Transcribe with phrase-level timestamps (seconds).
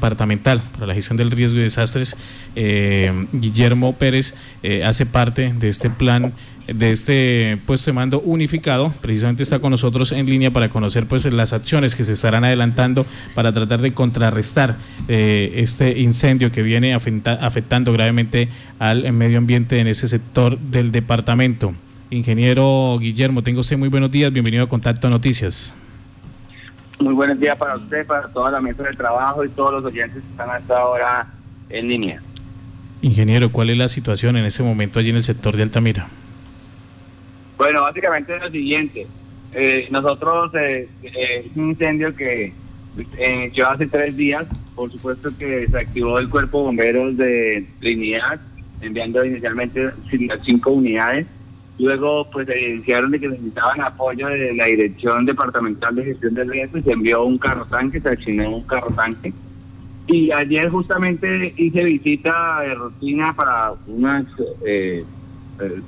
[0.00, 2.16] departamental para la gestión del riesgo y desastres,
[2.54, 4.32] eh, Guillermo Pérez
[4.62, 6.34] eh, hace parte de este plan,
[6.68, 8.94] de este puesto de mando unificado.
[9.00, 13.04] Precisamente está con nosotros en línea para conocer pues las acciones que se estarán adelantando
[13.34, 14.76] para tratar de contrarrestar
[15.08, 21.74] eh, este incendio que viene afectando gravemente al medio ambiente en ese sector del departamento.
[22.10, 25.74] Ingeniero Guillermo, tengo usted muy buenos días, bienvenido a Contacto Noticias.
[27.00, 30.20] Muy buenos días para usted, para toda la mesa de trabajo y todos los oyentes
[30.22, 31.26] que están hasta ahora
[31.70, 32.20] en línea.
[33.02, 36.08] Ingeniero, ¿cuál es la situación en ese momento allí en el sector de Altamira?
[37.56, 39.06] Bueno, básicamente es lo siguiente.
[39.52, 42.52] Eh, nosotros, eh, eh, es un incendio que
[43.16, 47.66] eh, lleva hace tres días, por supuesto que se activó el cuerpo de bomberos de
[47.78, 48.40] Trinidad,
[48.80, 49.90] enviando inicialmente
[50.44, 51.26] cinco unidades
[51.78, 56.78] Luego, pues evidenciaron de que necesitaban apoyo de la Dirección Departamental de Gestión del Riesgo
[56.78, 59.32] y se envió un carro tanque, se accionó un carro tanque.
[60.08, 64.24] Y ayer justamente hice visita de rutina para unas
[64.66, 65.04] eh,
[65.60, 65.80] eh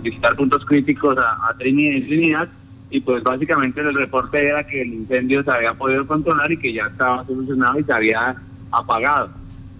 [0.00, 2.48] visitar puntos críticos a, Trinidad, Trinidad
[2.88, 6.72] y pues básicamente el reporte era que el incendio se había podido controlar y que
[6.72, 8.36] ya estaba solucionado y se había
[8.70, 9.30] apagado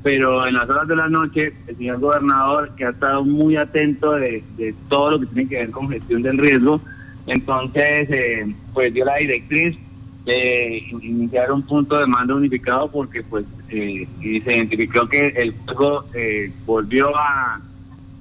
[0.06, 4.12] pero en las horas de la noche el señor gobernador, que ha estado muy atento
[4.12, 4.44] de,
[4.88, 6.80] todo lo que tiene que ver con gestión del riesgo,
[7.26, 9.76] entonces eh, pues dio la directriz
[10.24, 15.52] de iniciar un punto de mando unificado porque pues eh, y se identificó que el
[15.52, 17.60] fuego eh, volvió a,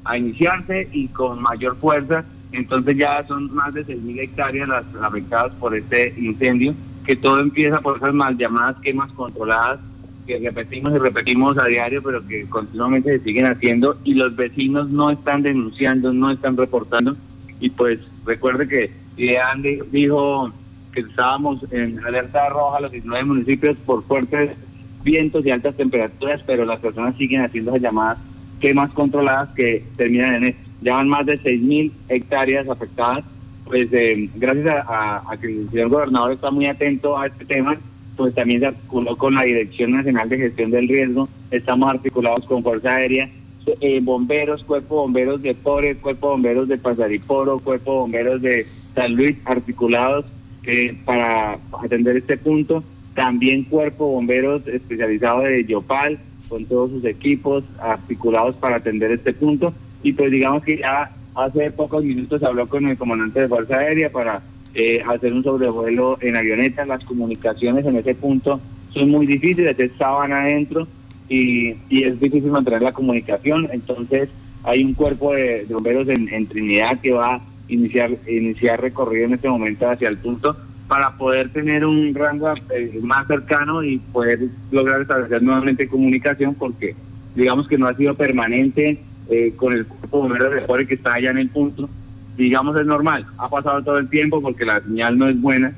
[0.06, 5.52] a iniciarse y con mayor fuerza, entonces ya son más de 6.000 hectáreas las afectadas
[5.60, 6.74] por este incendio,
[7.06, 9.80] que todo empieza por esas mal llamadas quemas controladas
[10.26, 14.90] que repetimos y repetimos a diario, pero que continuamente se siguen haciendo y los vecinos
[14.90, 17.16] no están denunciando, no están reportando.
[17.60, 20.52] Y pues recuerde que Andy dijo
[20.94, 24.52] que estábamos en alerta roja los 19 municipios por fuertes
[25.04, 28.18] vientos y altas temperaturas, pero las personas siguen haciendo las llamadas
[28.60, 30.62] quemas controladas que terminan en esto.
[30.82, 33.24] Ya van más de 6.000 hectáreas afectadas.
[33.66, 37.78] Pues eh, gracias a, a que el señor gobernador está muy atento a este tema,
[38.16, 42.64] pues también se articuló con la Dirección Nacional de Gestión del Riesgo, estamos articulados con
[42.64, 43.30] Fuerza Aérea,
[43.82, 49.36] eh, bomberos, cuerpo bomberos de Pores, cuerpo bomberos de Pasariporo, cuerpo bomberos de San Luis,
[49.46, 50.26] articulados
[50.66, 52.84] eh, para atender este punto,
[53.16, 59.74] también cuerpo bomberos especializado de Yopal, con todos sus equipos articulados para atender este punto,
[60.04, 64.12] y pues digamos que ya hace pocos minutos habló con el comandante de Fuerza Aérea
[64.12, 64.42] para
[64.76, 66.86] eh, hacer un sobrevuelo en avioneta.
[66.86, 68.60] Las comunicaciones en ese punto
[68.94, 70.86] son muy difíciles, estaban adentro
[71.30, 73.70] y, es difícil mantener la comunicación.
[73.72, 74.30] Entonces
[74.64, 79.48] hay un cuerpo de, bomberos en, Trinidad que va a iniciar, iniciar recorrido en este
[79.50, 84.40] momento hacia el punto para poder tener un rango eh, más cercano y poder
[84.72, 86.96] lograr establecer nuevamente comunicación porque
[87.34, 89.00] digamos que no ha sido permanente
[89.30, 91.88] eh, con el cuerpo de bomberos de que está allá en el punto
[92.38, 95.74] digamos es normal, ha pasado todo el tiempo porque la señal no es buena,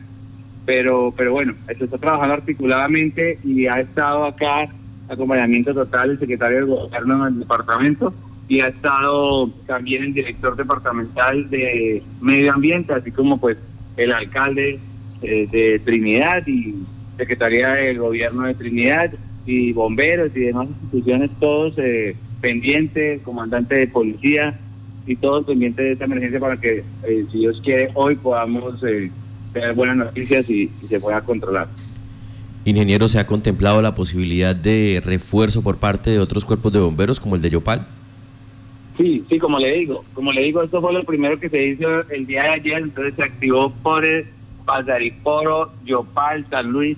[0.66, 4.68] pero, pero bueno, se está trabajando articuladamente y ha estado acá
[5.10, 8.14] acompañamiento total del secretario del gobierno en el departamento
[8.50, 13.58] y ha estado también el director departamental de medio ambiente, así como pues
[13.98, 14.80] el alcalde
[15.22, 16.76] eh, de Trinidad y
[17.18, 19.12] secretaría del gobierno de Trinidad
[19.46, 24.60] y bomberos y demás instituciones, todos eh, pendientes, comandante de policía,
[25.08, 29.10] y todos pendientes de esta emergencia para que, eh, si Dios quiere, hoy podamos eh,
[29.54, 31.70] tener buenas noticias y, se pueda controlar.
[32.66, 37.20] Ingeniero, ¿se ha contemplado la posibilidad de refuerzo por parte de otros cuerpos de bomberos
[37.20, 37.88] como el de Yopal?
[38.98, 42.02] Sí, sí, como le digo, como le digo, esto fue lo primero que se hizo
[42.10, 44.04] el día de ayer, entonces se activó por
[44.66, 46.98] Pasariporo, Yopal, San Luis,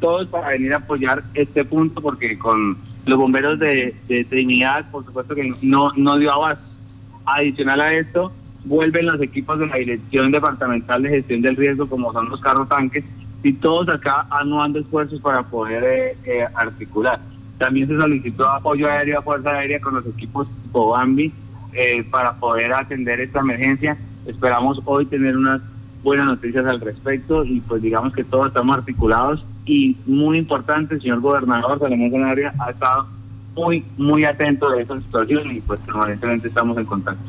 [0.00, 5.04] todos para venir a apoyar este punto porque con los bomberos de, de Trinidad, por
[5.04, 6.71] supuesto que no, no dio abasto
[7.24, 8.32] Adicional a esto,
[8.64, 12.68] vuelven los equipos de la Dirección Departamental de Gestión del Riesgo, como son los carros
[12.68, 13.04] tanques,
[13.42, 17.20] y todos acá anuando esfuerzos para poder eh, eh, articular.
[17.58, 20.96] También se solicitó apoyo aéreo a Fuerza Aérea con los equipos tipo
[21.72, 23.96] eh, para poder atender esta emergencia.
[24.26, 25.60] Esperamos hoy tener unas
[26.02, 31.20] buenas noticias al respecto y pues digamos que todos estamos articulados y muy importante, señor
[31.20, 33.06] gobernador Salomón Canaria ha estado
[33.54, 37.22] muy, muy atento de esa situación y pues permanentemente estamos en contacto.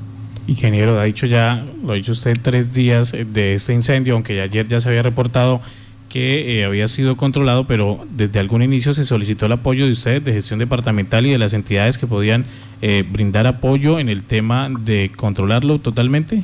[0.47, 4.41] Ingeniero, ha dicho ya, lo ha dicho usted, tres días eh, de este incendio, aunque
[4.41, 5.61] ayer ya se había reportado
[6.09, 10.21] que eh, había sido controlado, pero desde algún inicio se solicitó el apoyo de usted,
[10.21, 12.45] de gestión departamental y de las entidades que podían
[12.81, 16.43] eh, brindar apoyo en el tema de controlarlo totalmente.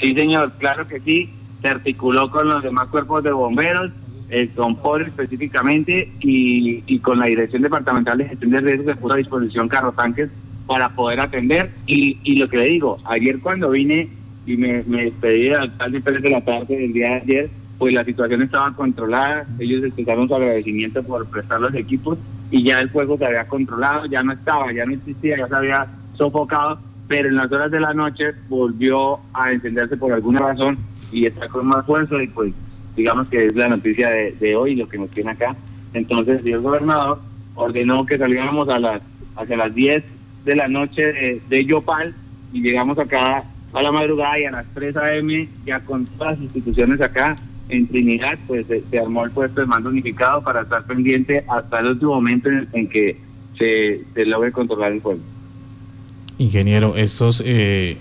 [0.00, 1.30] Sí, señor, claro que sí.
[1.62, 3.92] Se articuló con los demás cuerpos de bomberos
[4.30, 9.14] eh, con POR específicamente y, con la Dirección Departamental de Gestión de Riesgos se puso
[9.14, 10.30] a disposición carro tanques
[10.66, 11.70] para poder atender.
[11.86, 14.08] Y, y lo que le digo, ayer cuando vine
[14.46, 17.92] y me, me despedí al alcalde Pérez de la tarde del día de ayer, pues
[17.92, 22.18] la situación estaba controlada, ellos expresaron su agradecimiento por prestar los equipos
[22.50, 25.54] y ya el fuego se había controlado, ya no estaba, ya no existía, ya se
[25.54, 25.86] había
[26.16, 26.78] sofocado,
[27.08, 30.78] pero en las horas de la noche volvió a encenderse por alguna razón
[31.12, 32.54] y está con más fuerza y pues
[32.96, 35.56] digamos que es la noticia de, hoy, lo que nos tiene acá.
[35.92, 37.20] Entonces el gobernador
[37.54, 39.02] ordenó que saliéramos a las
[39.36, 40.04] hacia las 10
[40.44, 42.14] de la noche de, Yopal
[42.52, 45.48] y llegamos acá a la madrugada y a las 3 a.m.
[45.66, 47.36] ya con todas las instituciones acá
[47.68, 51.86] en Trinidad, pues se, armó el puesto de mando unificado para estar pendiente hasta el
[51.86, 53.16] último momento en, que
[53.58, 55.20] se, se, logre controlar el fuego.
[56.38, 57.96] Ingeniero, estos eh,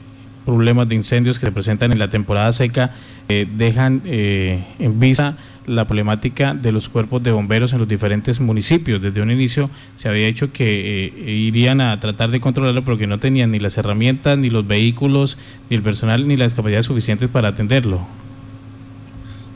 [0.46, 2.92] problemas de incendios que se presentan en la temporada seca
[3.30, 8.40] eh, dejan eh, en vista la problemática de los cuerpos de bomberos en los diferentes
[8.40, 9.02] municipios.
[9.02, 13.52] Desde un inicio se había dicho que irían a tratar de controlarlo porque no tenían
[13.52, 15.38] ni las herramientas, ni los vehículos,
[15.70, 18.06] ni el personal, ni las capacidades suficientes para atenderlo.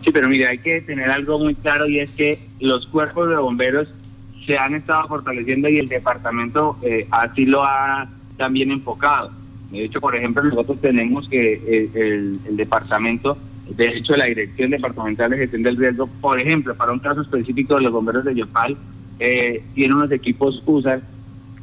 [0.07, 3.35] Sí, pero mire, hay que tener algo muy claro y es que los cuerpos de
[3.35, 3.93] bomberos
[4.45, 8.07] se han estado fortaleciendo y el departamento eh, así lo ha
[8.37, 9.31] también enfocado.
[9.71, 13.37] De hecho, por ejemplo, nosotros tenemos que eh, el, departamento,
[13.75, 17.75] de hecho, la Dirección Departamental de Gestión del Riesgo, por ejemplo, para un caso específico
[17.75, 18.77] de los bomberos de Yopal,
[19.19, 21.01] eh, tiene unos equipos USA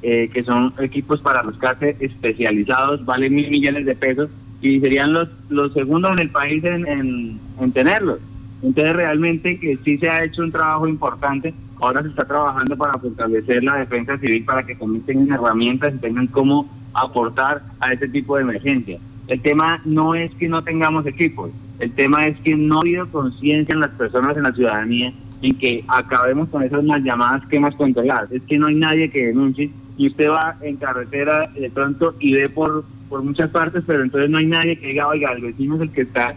[0.03, 4.29] que son equipos para los rescate especializados, valen mil millones de pesos
[4.61, 8.19] y serían los, los segundos en el país en, en tenerlos.
[8.65, 11.53] Entonces realmente que sí se ha hecho un trabajo importante.
[11.81, 16.27] Ahora se está trabajando para fortalecer la defensa civil para que también herramientas y tengan
[16.29, 18.99] cómo aportar a ese tipo de emergencia.
[19.27, 23.09] El tema no es que no tengamos equipos, el tema es que no ha habido
[23.11, 25.13] conciencia en las personas, en la ciudadanía,
[25.43, 28.31] en que acabemos con esas mal llamadas quemas controladas.
[28.33, 32.35] Es que no hay nadie que denuncie y usted va en carretera de pronto y
[32.35, 35.77] ve por, por muchas partes, pero entonces no hay nadie que diga, oiga, el vecino
[35.77, 36.35] es el que está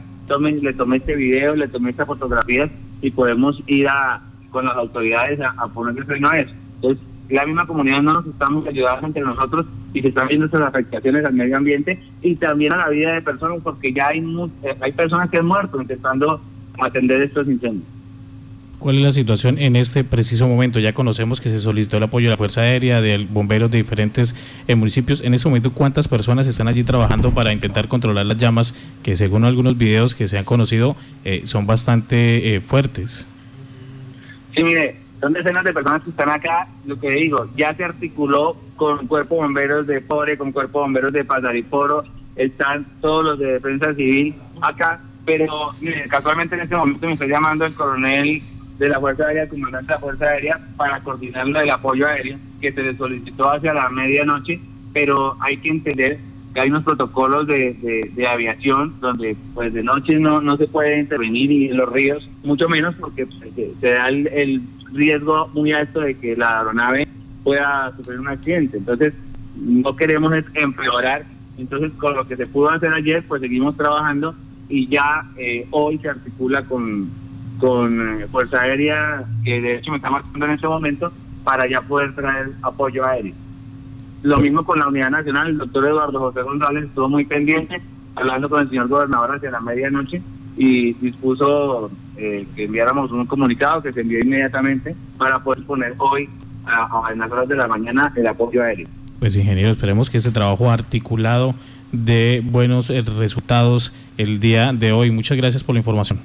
[0.62, 2.70] le tomé este video, le tomé esta fotografía
[3.02, 4.22] y podemos ir a,
[4.52, 6.52] con las autoridades a, a ponerle freno a eso.
[6.76, 10.62] Entonces, la misma comunidad no nos estamos ayudando entre nosotros y se están viendo esas
[10.62, 14.78] afectaciones al medio ambiente y también a la vida de personas porque ya hay, eh,
[14.80, 16.42] hay personas que han muerto intentando
[16.80, 17.98] atender estos incendios.
[18.80, 20.80] ¿Cuál es la situación en este preciso momento?
[20.80, 24.36] Ya conocemos que se solicitó el apoyo de la Fuerza Aérea, de bomberos de diferentes
[24.68, 25.22] eh, municipios.
[25.22, 29.46] En este momento, ¿cuántas personas están allí trabajando para intentar controlar las llamas que según
[29.46, 30.96] algunos videos que se han conocido
[31.26, 33.26] eh, son bastante eh, fuertes?
[34.56, 36.68] Sí, mire, son decenas de personas que están acá.
[36.86, 41.26] Lo que digo, ya se articuló con cuerpo bomberos de Pore, con cuerpo bomberos de
[41.26, 42.04] Pasariporo,
[42.36, 45.02] están todos los de defensa civil acá.
[45.26, 48.42] Pero mire, casualmente en este momento me está llamando el coronel
[48.78, 52.38] de la Fuerza Aérea, el comandante de la Fuerza Aérea, para coordinar el apoyo aéreo
[52.62, 54.60] que se le solicitó hacia la medianoche,
[54.94, 56.20] pero hay que entender
[56.54, 61.00] que hay unos protocolos de, de, aviación donde pues de noche no, no se puede
[61.00, 64.62] intervenir y en los ríos, mucho menos porque pues, se, da el,
[64.94, 67.08] riesgo muy alto de que la aeronave
[67.44, 68.78] pueda sufrir un accidente.
[68.78, 69.14] Entonces,
[69.56, 71.26] no queremos empeorar.
[71.58, 74.36] Entonces, con lo que se pudo hacer ayer, pues seguimos trabajando
[74.70, 77.10] y ya eh, hoy se articula con
[77.58, 81.12] con eh, Fuerza Aérea, que de hecho me está marcando en este momento,
[81.44, 83.34] para ya poder traer apoyo aéreo.
[84.24, 87.82] Lo mismo con la Unidad Nacional, el doctor Eduardo José González estuvo muy pendiente,
[88.16, 90.22] hablando con el señor gobernador hacia la medianoche
[90.58, 96.30] y dispuso eh, que enviáramos un comunicado que se envió inmediatamente para poder poner hoy,
[96.66, 98.88] a, las horas de la mañana, el apoyo aéreo.
[99.20, 101.56] Pues ingeniero, esperemos que este trabajo articulado
[101.92, 105.12] de buenos eh, resultados el día de hoy.
[105.12, 106.20] Muchas gracias por la información.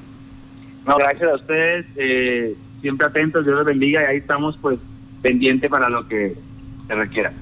[0.87, 4.81] No, gracias a ustedes, eh, siempre atentos, Dios los bendiga y ahí estamos pues
[5.23, 6.35] pendientes para lo que
[6.89, 7.33] se requiera.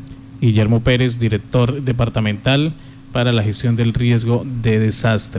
[0.40, 2.72] Guillermo Pérez, director departamental
[3.12, 5.28] para la gestión del riesgo de desastre.